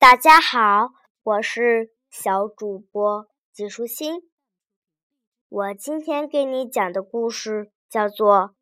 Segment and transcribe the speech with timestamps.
[0.00, 0.92] 大家好，
[1.22, 4.30] 我是小主播季舒心。
[5.46, 8.38] 我今天给你讲的故事叫做《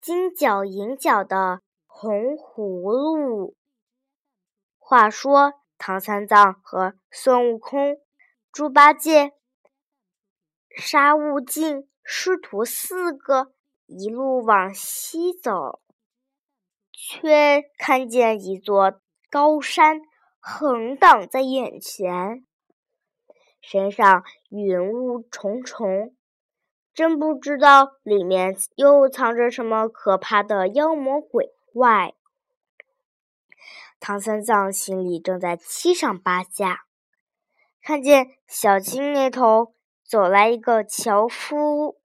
[0.00, 3.48] 金角银角的红葫芦》。
[4.78, 7.96] 话说，唐三藏和孙悟空、
[8.52, 9.32] 猪八戒、
[10.76, 13.52] 沙悟净师徒四个
[13.86, 15.80] 一路往西走，
[16.92, 20.02] 却看见一座高山。
[20.40, 22.46] 横挡在眼前，
[23.60, 26.16] 身上云雾重重，
[26.94, 32.14] 真不知道里面又藏着什么可怕的妖魔鬼怪。
[34.00, 36.86] 唐三藏心里正在七上八下，
[37.82, 39.74] 看见小径那头
[40.04, 42.00] 走来一个樵夫，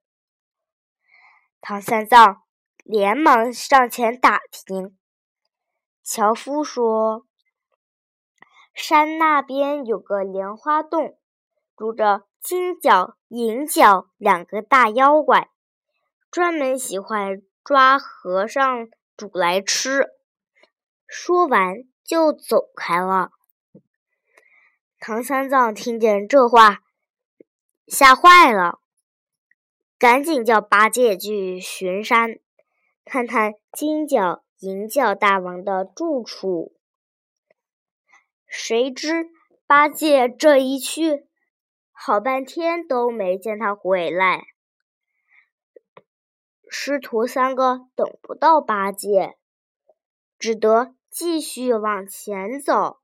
[1.61, 2.43] 唐三藏
[2.83, 4.97] 连忙上前打听，
[6.03, 7.25] 樵夫说。
[8.73, 11.17] 山那边有个莲花洞，
[11.77, 15.49] 住着金角、银角两个大妖怪，
[16.31, 20.09] 专门喜欢抓和尚煮来吃。
[21.07, 23.31] 说完就走开了。
[24.99, 26.79] 唐三藏听见这话，
[27.87, 28.79] 吓坏了，
[29.99, 32.39] 赶紧叫八戒去巡山，
[33.05, 36.75] 看看金角、银角大王的住处。
[38.55, 39.31] 谁知
[39.65, 41.25] 八戒这一去，
[41.91, 44.43] 好半天都没见他回来。
[46.69, 49.39] 师徒三个等不到八戒，
[50.37, 52.99] 只得继续往前走。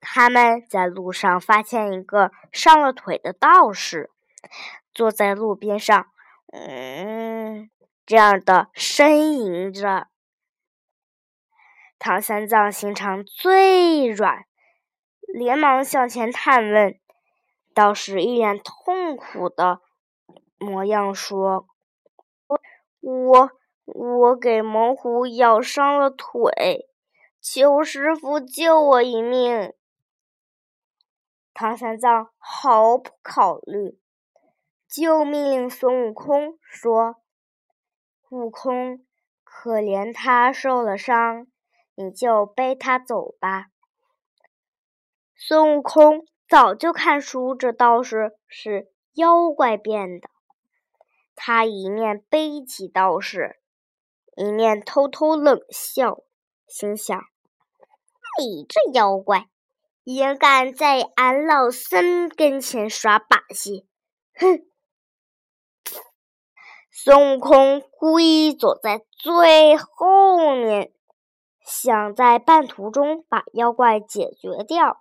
[0.00, 4.10] 他们在路上发现一个伤了腿的道士，
[4.92, 6.08] 坐在路边上，
[6.52, 7.70] 嗯，
[8.04, 10.08] 这样的呻吟着。
[11.98, 14.44] 唐三藏心肠最软，
[15.32, 17.00] 连忙向前探问。
[17.72, 19.80] 道士一脸痛苦的
[20.58, 21.66] 模样说
[23.00, 23.50] ：“我
[23.84, 26.88] 我给猛虎咬伤了腿，
[27.40, 29.72] 求师傅救我一命。”
[31.54, 33.98] 唐三藏毫不考虑，
[34.88, 37.16] 就命令孙悟空说
[38.30, 39.04] ：“悟空，
[39.42, 41.46] 可怜他受了伤。”
[41.96, 43.66] 你就背他走吧。
[45.36, 50.28] 孙悟空早就看出这道士是妖怪变的，
[51.34, 53.58] 他一面背起道士，
[54.36, 56.22] 一面偷偷冷笑，
[56.66, 57.20] 心想
[58.40, 59.48] ：“你这妖怪，
[60.02, 63.86] 也敢在俺老孙跟前耍把戏！”
[64.34, 64.66] 哼！
[66.90, 70.92] 孙悟空故意走在最后面。
[71.64, 75.00] 想在半途中把妖怪解决掉。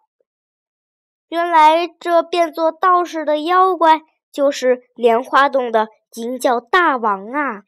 [1.28, 4.02] 原来这变作道士的妖怪
[4.32, 7.64] 就是莲花洞的银角大王啊！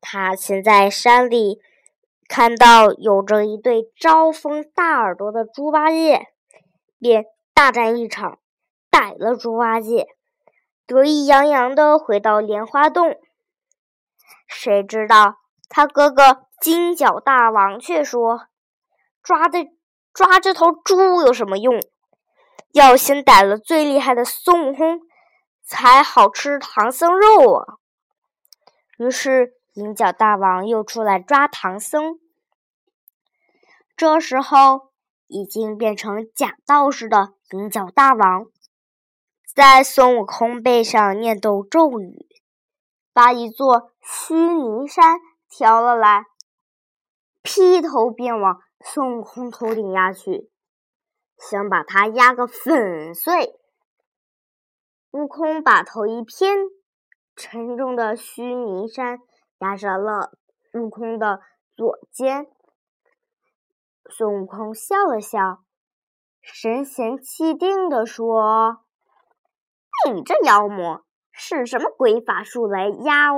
[0.00, 1.60] 他先在山里
[2.26, 6.28] 看到有着一对招风大耳朵的猪八戒，
[6.98, 8.38] 便大战一场，
[8.88, 10.06] 逮了猪八戒，
[10.86, 13.16] 得意洋洋地回到莲花洞。
[14.46, 15.36] 谁知道
[15.68, 16.46] 他哥哥？
[16.60, 18.48] 金角大王却说
[19.24, 19.66] ：“抓的
[20.12, 21.80] 抓这头猪有什么用？
[22.72, 25.00] 要先逮了最厉害的孙悟空，
[25.64, 27.78] 才好吃唐僧肉啊！”
[28.98, 32.20] 于是银角大王又出来抓唐僧。
[33.96, 34.92] 这时候
[35.26, 38.44] 已经变成假道士的银角大王，
[39.54, 42.26] 在孙悟空背上念动咒语，
[43.14, 46.26] 把一座须弥山挑了来。
[47.42, 50.50] 劈头便往孙悟空头顶压去，
[51.38, 53.58] 想把他压个粉碎。
[55.12, 56.54] 悟空把头一偏，
[57.34, 59.20] 沉重的须弥山
[59.58, 60.32] 压上了
[60.74, 61.40] 悟空的
[61.74, 62.46] 左肩。
[64.10, 65.64] 孙悟空笑了笑，
[66.42, 68.84] 神闲气定地说
[70.12, 73.30] ：“你这妖魔，使什么鬼法术来压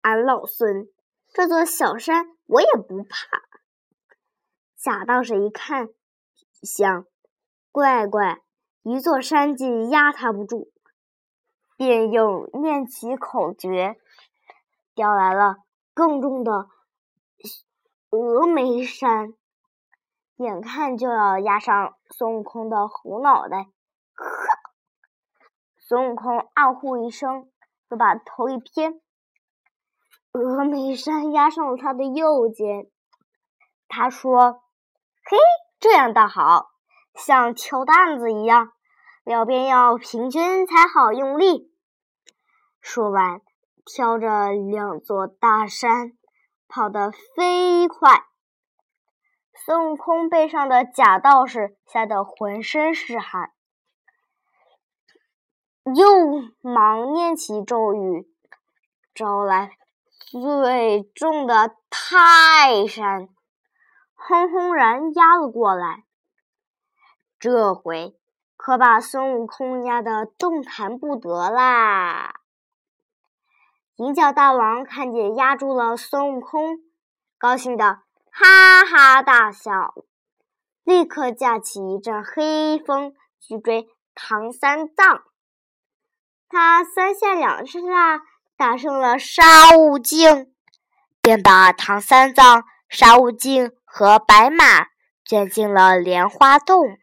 [0.00, 0.88] 俺老孙？
[1.32, 3.43] 这座小山……”我也不怕。
[4.84, 5.88] 假道士一看，
[6.62, 7.06] 想，
[7.72, 8.42] 怪怪，
[8.82, 10.70] 一座山竟压他不住，
[11.78, 13.96] 便又念起口诀，
[14.94, 15.56] 调来了
[15.94, 16.68] 更重的
[18.10, 19.32] 峨眉山，
[20.36, 23.68] 眼看就要压上孙悟空的猴脑袋。
[25.78, 27.50] 孙悟空暗呼一声，
[27.88, 29.00] 就把头一偏。
[30.30, 32.90] 峨眉山压上了他的右肩，
[33.88, 34.60] 他说
[35.34, 35.40] ：“嘿，
[35.80, 36.70] 这样倒好，
[37.16, 38.70] 像挑担子一样，
[39.24, 41.72] 两边要平均才好用力。
[42.80, 43.40] 说完，
[43.84, 46.12] 挑着两座大山，
[46.68, 48.26] 跑得飞快。
[49.56, 53.50] 孙悟空背上的假道士吓得浑身是汗，
[55.96, 56.06] 又
[56.60, 58.28] 忙念起咒语，
[59.12, 59.72] 招来
[60.12, 63.28] 最重的泰山，
[64.26, 66.04] 轰轰然压了过来。
[67.38, 68.16] 这回
[68.56, 72.36] 可把孙悟空压得动弹不得啦！
[73.96, 76.78] 银角大王看见压住了孙悟空，
[77.36, 78.00] 高兴的。
[78.30, 79.94] 哈哈大笑，
[80.82, 85.22] 立刻架起一阵黑风去追唐三藏。
[86.48, 87.80] 他三下两下
[88.56, 90.52] 打胜了沙悟净，
[91.20, 94.88] 便把唐三藏、沙悟净和白马
[95.24, 96.98] 卷进了莲花洞。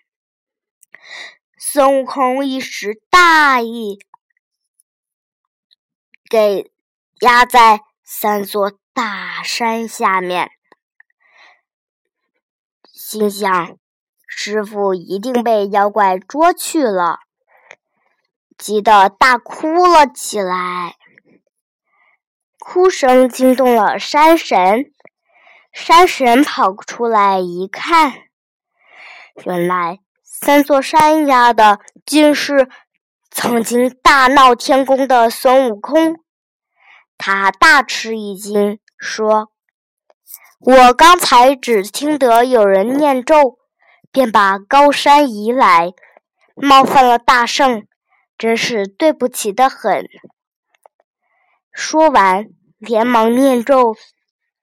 [1.58, 3.98] 孙悟空一时大意，
[6.30, 6.70] 给
[7.22, 10.52] 压在三座大山下面。
[12.92, 13.78] 心想，
[14.28, 17.20] 师傅一定被妖怪捉去了，
[18.58, 20.98] 急得大哭了起来。
[22.60, 24.92] 哭声惊动了山神，
[25.72, 28.14] 山神跑出来一看，
[29.46, 32.70] 原来三座山压的竟是
[33.30, 36.20] 曾经大闹天宫的孙悟空。
[37.18, 39.50] 他大吃一惊，说。
[40.60, 43.58] 我刚才只听得有人念咒，
[44.12, 45.94] 便把高山移来，
[46.54, 47.88] 冒犯了大圣，
[48.38, 50.06] 真是对不起的很。
[51.72, 52.46] 说完，
[52.78, 53.96] 连忙念咒，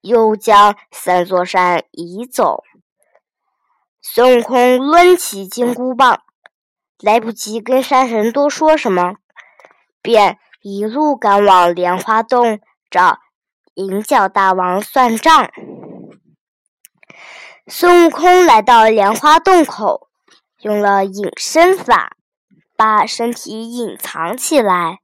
[0.01, 2.65] 又将三座山移走。
[4.01, 6.23] 孙悟空抡起金箍棒，
[7.01, 9.17] 来不及跟山神多说什么，
[10.01, 12.61] 便一路赶往莲花洞
[12.91, 13.19] 找
[13.75, 15.51] 银角大王算账。
[17.67, 20.09] 孙悟空来到莲花洞口，
[20.63, 22.17] 用了隐身法，
[22.77, 25.01] 把身体隐藏起来，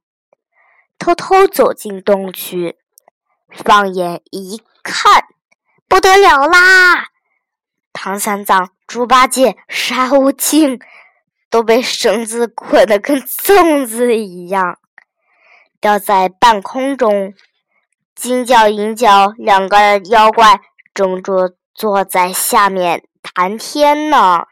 [0.97, 2.79] 偷偷走进洞去。
[3.51, 5.25] 放眼一看，
[5.89, 7.07] 不得了啦！
[7.91, 10.79] 唐三藏、猪八戒、沙悟净
[11.49, 14.77] 都被绳子捆得跟粽子一样，
[15.81, 17.33] 吊在半空中。
[18.13, 20.61] 金角、银角两个妖怪
[20.93, 21.57] 正着。
[21.77, 24.45] 坐在下面谈天呢，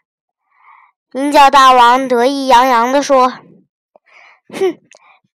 [1.13, 3.29] 银角大王得意洋洋地说
[4.53, 4.77] ：“哼，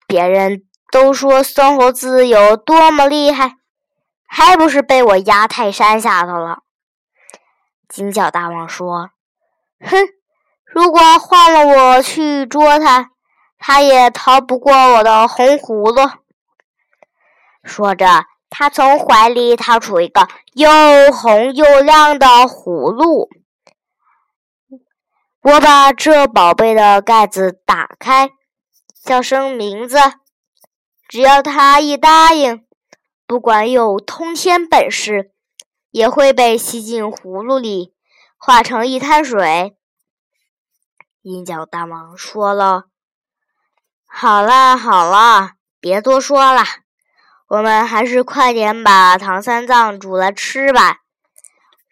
[0.08, 0.64] 别人
[0.94, 3.56] 都说孙猴子有多么厉害，
[4.34, 6.64] 还不是被我压泰山下头了。”
[7.88, 9.12] 金角大王说
[9.80, 9.96] ：“哼，
[10.66, 13.12] 如果换了我去捉他，
[13.60, 16.10] 他也逃不过我的红葫芦。”
[17.64, 18.26] 说着。
[18.56, 20.70] 他从怀里掏出一个又
[21.12, 23.28] 红又亮的葫芦，
[25.42, 28.30] 我把这宝贝的盖子打开，
[29.04, 29.98] 叫声名字，
[31.10, 32.63] 只要他一答应，
[33.34, 35.32] 不管有通天本事，
[35.90, 37.96] 也会被吸进葫芦里，
[38.38, 39.76] 化成一滩水。
[41.24, 42.84] 银角大王说了
[44.06, 46.62] ：“好了好了，别多说了。”
[47.50, 51.00] 我们还是快点把唐三藏煮来吃吧，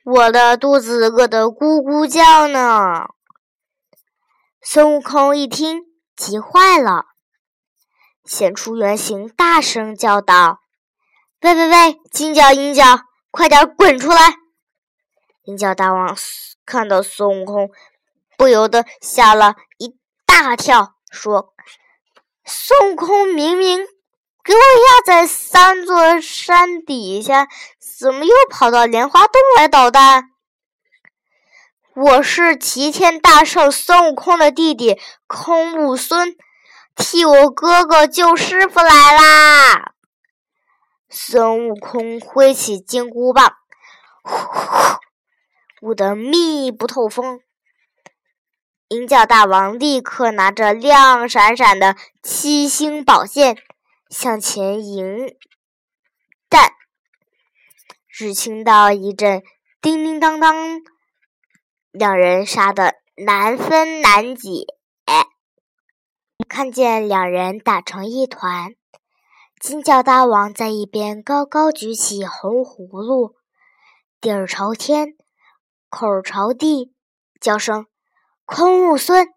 [0.06, 3.08] 我的肚子饿得咕咕叫呢。
[4.62, 7.08] 孙悟空一听，急坏了，
[8.24, 10.60] 现出原形，大声叫道
[11.42, 12.84] ：“喂喂喂，金角银角，
[13.32, 14.36] 快点滚出来！”
[15.46, 16.16] 银角大王
[16.66, 17.72] 看到孙悟空，
[18.38, 19.96] 不由得吓了一
[20.26, 21.54] 大跳，说
[22.46, 23.88] ：“孙悟空明明……”
[24.44, 27.48] 给我压在三座山底下，
[28.00, 30.32] 怎么又跑到莲花洞来捣蛋？
[31.96, 36.36] 我是齐天大圣孙悟空的弟弟空悟孙，
[36.96, 39.91] 替我哥哥救师傅来啦！
[41.14, 43.54] 孙悟空挥起金箍棒，
[44.24, 45.00] 呼呼，
[45.82, 47.42] 舞得密不透风。
[48.88, 53.58] 银角大王立刻拿着亮闪闪的七星宝剑。
[54.10, 55.36] 向前迎
[56.50, 56.72] 战，
[58.10, 59.42] 只听到一阵
[59.82, 60.82] 叮叮当当，
[61.92, 64.66] 两人杀得难分难解。
[66.50, 68.76] 看见两人打成一团，
[69.62, 73.36] 金角大王在一边高高举起红葫芦，
[74.20, 75.16] 底儿朝天，
[75.88, 76.96] 口朝地，
[77.40, 77.86] 叫声
[78.44, 79.28] ：“空悟孙。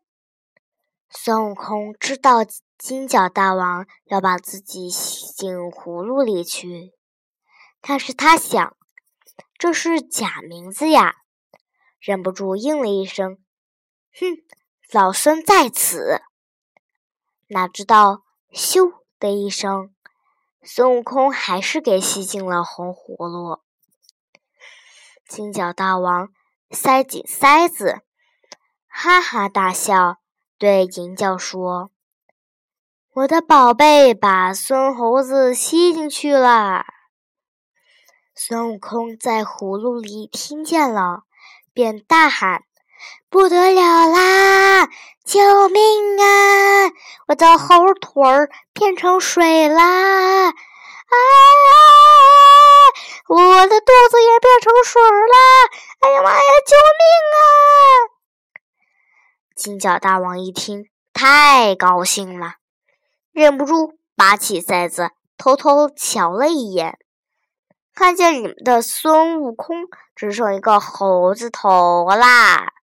[1.11, 2.39] 孙悟空知道
[2.79, 6.95] 金角大王要把自己吸进葫芦里去，
[7.83, 8.75] 但是他想，
[9.59, 11.17] 这是假名字呀，
[12.01, 13.37] 忍不住应了一声
[14.19, 14.39] ：“哼，
[14.91, 16.23] 老孙在此。”
[17.49, 19.94] 哪知道，咻的一声，
[20.67, 23.61] 孙悟空还是给吸进了红葫芦。
[25.29, 26.31] 金角大王
[26.71, 28.01] 塞紧塞子，
[28.89, 30.19] 哈哈大笑。
[30.57, 31.91] 对银角说
[33.13, 36.87] ：“我的宝贝把孙猴子吸进去了。”
[38.35, 41.25] 孙悟空在葫芦里听见了，
[41.75, 42.63] 便大喊
[43.29, 44.89] ：“不得了啦！
[45.25, 45.41] 救
[45.71, 46.93] 命啊！
[47.29, 50.49] 我的猴腿儿变成水啦！
[50.49, 50.53] 啊！
[53.29, 55.37] 我的肚子也变成水啦！
[56.01, 56.41] 哎呀妈呀！
[56.67, 57.41] 救命啊！”
[59.57, 62.57] 金角大王一听，太高兴了，
[63.33, 66.99] 忍不住拔起塞子，偷偷瞧了一眼，
[67.95, 72.75] 看见你们的孙悟空只剩一个猴子头啦，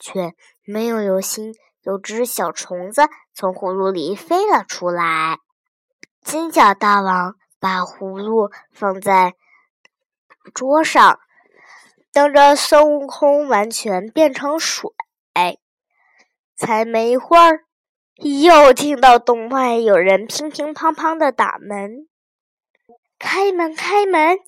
[0.00, 5.38] 却没有留心有只小虫子从葫芦里飞了出来。
[6.22, 9.34] 金角大王把葫芦放在
[10.54, 11.18] 桌上，
[12.12, 14.90] 等着孙悟空完全变成水。
[16.54, 17.64] 才没一会儿，
[18.16, 22.06] 又听到洞外有人乒乒乓乓的打门。
[23.18, 24.38] 开门，开门！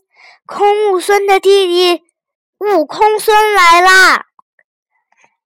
[0.46, 2.04] 空悟孙的弟弟
[2.58, 4.26] 悟空孙来啦！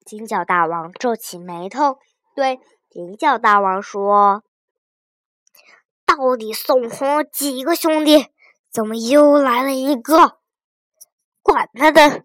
[0.09, 1.99] 金角大王皱起眉头，
[2.35, 2.61] 对
[2.93, 4.43] 银角大王说
[6.07, 8.29] ：“到底孙悟空几个兄弟？
[8.73, 10.39] 怎么又来了一个？
[11.43, 12.25] 管他的！”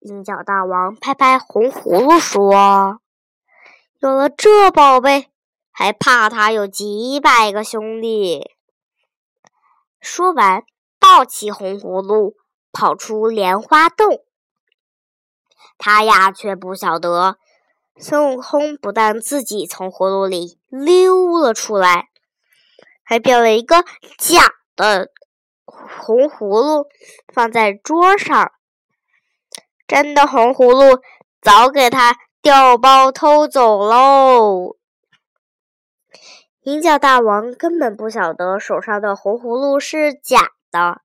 [0.00, 3.00] 银角大王拍拍红葫芦说
[4.00, 5.30] ：“有了这宝贝，
[5.70, 8.50] 还怕他有几百个兄弟？”
[10.02, 10.64] 说完，
[10.98, 12.34] 抱起红葫芦，
[12.72, 14.24] 跑出莲花洞。
[15.78, 17.38] 他呀，却不晓得，
[17.96, 22.08] 孙悟空不但自己从葫芦里溜了出来，
[23.02, 23.84] 还变了一个
[24.18, 25.10] 假的
[25.64, 26.86] 红葫芦，
[27.32, 28.52] 放在桌上。
[29.86, 31.02] 真的红葫芦
[31.42, 34.76] 早给他调包偷走喽！
[36.62, 41.00] 银角大王根本不晓得手上的红葫芦是假的，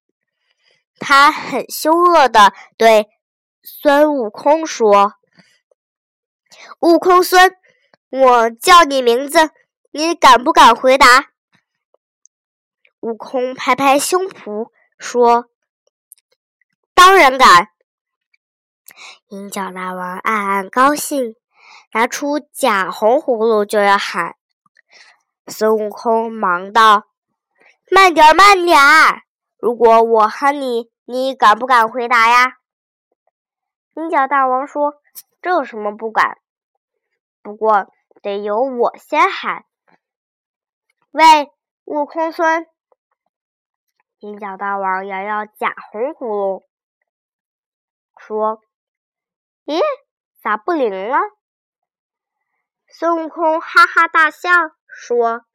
[0.99, 3.09] 他很凶恶的对
[3.67, 5.15] 孙悟空说
[6.81, 7.55] ：“悟空孙，
[8.11, 9.49] 我叫你名字，
[9.89, 11.31] 你敢不敢回答？”
[13.01, 14.69] 悟空拍拍胸脯
[14.99, 15.49] 说
[16.93, 17.69] ：“当然敢。”
[19.29, 21.35] 银角大王暗暗高兴，
[21.91, 24.35] 拿出假红葫芦就要喊。
[25.47, 27.07] 孙悟空忙道
[27.89, 29.23] ：“慢点儿，慢点儿！
[29.57, 32.57] 如果我喊你，你敢不敢回答呀？”
[33.95, 35.01] 银角大王说
[35.41, 36.37] ：“这有什么不敢？
[37.41, 39.65] 不过得由我先喊。”
[41.11, 41.51] 喂，
[41.85, 42.67] 悟空孙！
[44.19, 46.63] 银角大王摇摇假红葫芦，
[48.17, 48.61] 说。
[49.63, 49.79] 咦，
[50.41, 51.17] 咋不灵了？
[52.87, 54.49] 孙悟空哈哈大笑
[54.87, 55.45] 说：“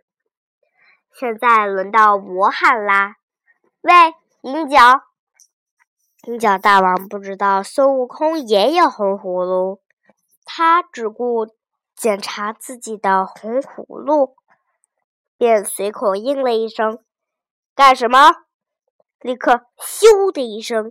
[1.13, 3.17] 现在轮到我喊啦！
[3.83, 3.93] 喂，
[4.41, 4.79] 银角！”
[6.23, 9.81] 金角大王不知道孙悟空也有红葫芦，
[10.45, 11.47] 他只顾
[11.97, 14.37] 检查自己的红葫芦，
[15.39, 17.03] 便随口应了一声
[17.75, 18.45] ：“干什么？”
[19.21, 20.91] 立刻“咻”的一声，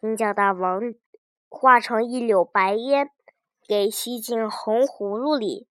[0.00, 0.80] 金角大王。
[1.50, 3.10] 化成一绺白烟，
[3.66, 5.66] 给吸进红葫芦里。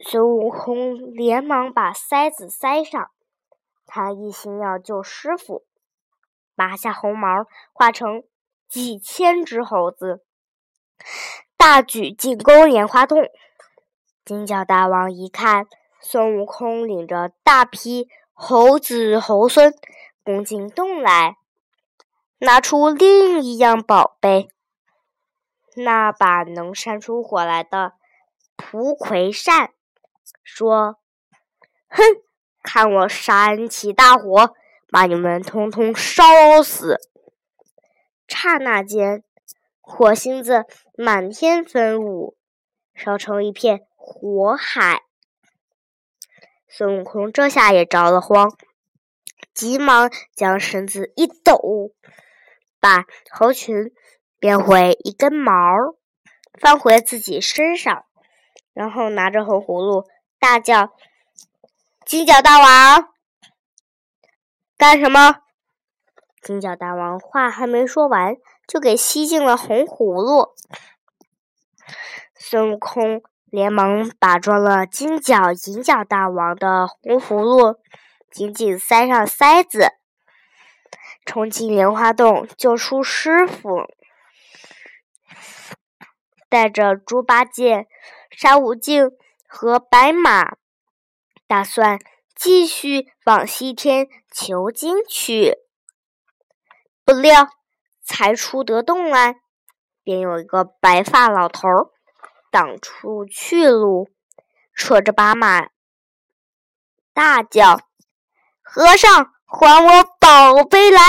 [0.00, 3.10] 孙悟空连忙把塞子塞上，
[3.86, 5.64] 他一心要救师傅，
[6.58, 8.24] 拔下红毛，化成
[8.68, 10.24] 几千只猴子，
[11.56, 13.22] 大举进攻莲花洞。
[14.24, 15.68] 金角大王一看，
[16.00, 19.72] 孙悟空领着大批猴子猴孙
[20.24, 21.36] 攻进洞来。
[22.40, 24.48] 拿出另一样宝贝，
[25.76, 27.92] 那把能扇出火来的
[28.56, 29.72] 蒲葵扇，
[30.44, 30.98] 说
[31.90, 32.02] ：“哼，
[32.62, 34.54] 看我扇起大火，
[34.90, 36.98] 把你们通通烧死！”
[38.28, 39.22] 刹那间，
[39.80, 40.64] 火星子
[40.96, 42.36] 满天飞舞，
[42.94, 45.02] 烧成一片火海。
[46.68, 48.52] 孙悟空这下也着了慌，
[49.54, 51.92] 急忙将身子一抖。
[52.80, 53.92] 把猴群
[54.38, 55.52] 变回一根毛，
[56.60, 58.04] 放回自己身上，
[58.72, 60.04] 然后拿着红葫芦
[60.38, 60.92] 大叫
[62.06, 63.08] ：“金角大王，
[64.78, 65.40] 干什么？”
[66.40, 70.54] 金角大王话还没说完，就给吸进了红葫芦。
[72.36, 77.80] 孙悟空连忙把装了金角银角大王的红葫芦
[78.30, 79.94] 紧紧塞上塞子，
[81.26, 83.88] 冲进莲花洞救出师傅，
[86.48, 87.88] 带着猪八戒、
[88.30, 89.10] 沙悟净
[89.48, 90.56] 和白马，
[91.48, 91.98] 打算
[92.36, 94.06] 继续往西天
[94.40, 95.58] 求经去。
[97.04, 97.48] 不料
[98.04, 99.40] 才出得洞来，
[100.04, 101.68] 便有一个白发老头
[102.52, 104.08] 挡出去路，
[104.76, 105.70] 扯着把马
[107.12, 107.80] 大叫
[108.62, 111.00] ：“和尚，还我宝贝来！”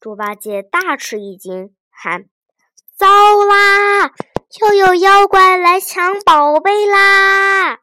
[0.00, 2.30] 猪八戒大吃一惊，喊
[2.96, 4.14] ：“糟啦！
[4.60, 7.80] 又有妖怪来抢宝贝啦！”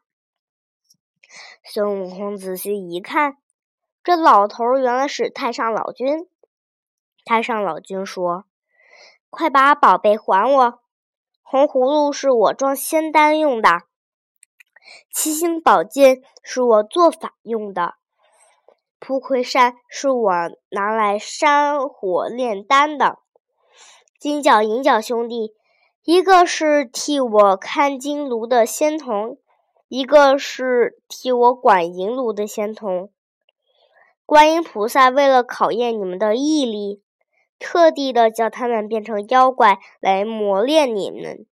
[1.62, 3.36] 孙悟空仔细一看，
[4.06, 6.28] 这老头原来是太上老君。
[7.24, 8.44] 太上老君说
[9.30, 10.78] ：“快把宝贝还我！
[11.42, 13.68] 红葫芦是我装仙丹用的，
[15.12, 17.94] 七星宝剑是我做法用的，
[19.00, 20.32] 蒲葵扇是我
[20.68, 23.18] 拿来山火炼丹的。
[24.20, 25.52] 金角银角兄弟，
[26.04, 29.38] 一个是替我看金炉的仙童，
[29.88, 33.10] 一个是替我管银炉的仙童。
[34.26, 37.02] 观音菩萨为了考验你们的毅力。”
[37.58, 41.46] 特地的叫他们变成妖怪来磨练你们。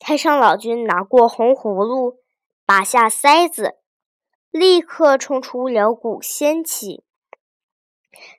[0.00, 2.18] 太上老君拿过红葫芦，
[2.66, 3.76] 拔下塞子，
[4.50, 7.04] 立刻冲出两股仙气。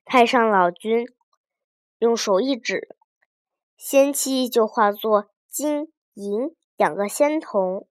[0.03, 1.07] 太上老君
[1.99, 2.93] 用手一指，
[3.77, 7.87] 仙气就化作金银两个仙童。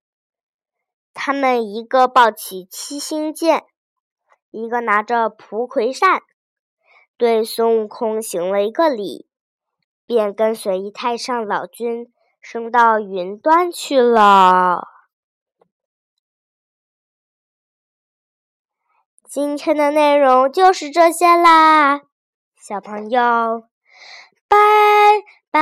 [1.15, 3.65] 他们一个抱起七星剑，
[4.51, 6.23] 一个拿着蒲葵扇，
[7.17, 9.29] 对孙悟空行了一个礼，
[10.07, 14.89] 便跟随太上老君升到云端去了。
[19.25, 22.01] 今天的内容就是这些啦，
[22.57, 23.69] 小朋友，
[24.49, 24.57] 拜
[25.53, 25.61] 拜。